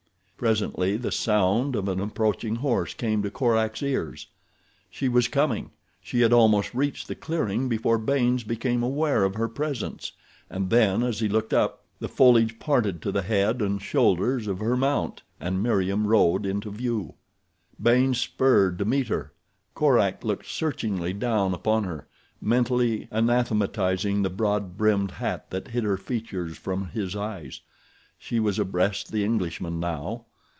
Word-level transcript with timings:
Presently 0.41 0.97
the 0.97 1.11
sound 1.11 1.75
of 1.75 1.87
an 1.87 1.99
approaching 1.99 2.55
horse 2.55 2.95
came 2.95 3.21
to 3.21 3.29
Korak's 3.29 3.83
ears. 3.83 4.25
She 4.89 5.07
was 5.07 5.27
coming! 5.27 5.69
She 6.01 6.21
had 6.21 6.33
almost 6.33 6.73
reached 6.73 7.07
the 7.07 7.13
clearing 7.13 7.69
before 7.69 7.99
Baynes 7.99 8.43
became 8.43 8.81
aware 8.81 9.23
of 9.23 9.35
her 9.35 9.47
presence, 9.47 10.13
and 10.49 10.71
then 10.71 11.03
as 11.03 11.19
he 11.19 11.29
looked 11.29 11.53
up, 11.53 11.83
the 11.99 12.09
foliage 12.09 12.57
parted 12.57 13.03
to 13.03 13.11
the 13.11 13.21
head 13.21 13.61
and 13.61 13.79
shoulders 13.79 14.47
of 14.47 14.57
her 14.57 14.75
mount 14.75 15.21
and 15.39 15.61
Meriem 15.61 16.07
rode 16.07 16.47
into 16.47 16.71
view. 16.71 17.13
Baynes 17.79 18.19
spurred 18.19 18.79
to 18.79 18.83
meet 18.85 19.09
her. 19.09 19.33
Korak 19.75 20.23
looked 20.23 20.47
searchingly 20.47 21.13
down 21.13 21.53
upon 21.53 21.83
her, 21.83 22.07
mentally 22.41 23.07
anathematizing 23.11 24.23
the 24.23 24.31
broad 24.31 24.75
brimmed 24.75 25.11
hat 25.11 25.51
that 25.51 25.67
hid 25.67 25.83
her 25.83 25.97
features 25.97 26.57
from 26.57 26.87
his 26.87 27.15
eyes. 27.15 27.61
She 28.17 28.39
was 28.39 28.57
abreast 28.57 29.11
the 29.11 29.23
Englishman 29.23 29.79
now. 29.79 30.25